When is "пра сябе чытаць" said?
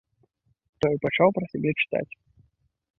1.37-2.07